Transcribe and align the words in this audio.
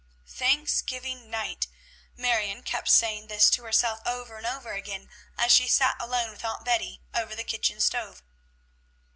"Thanksgiving 0.27 1.29
night!" 1.29 1.67
Marion 2.17 2.63
kept 2.63 2.89
saying 2.89 3.27
this 3.27 3.51
to 3.51 3.61
herself 3.61 3.99
over 4.03 4.35
and 4.37 4.47
over 4.47 4.73
again, 4.73 5.11
as 5.37 5.51
she 5.51 5.67
sat 5.67 5.95
alone 6.01 6.31
with 6.31 6.43
Aunt 6.43 6.65
Betty 6.65 7.03
over 7.13 7.35
the 7.35 7.43
kitchen 7.43 7.79
stove. 7.79 8.23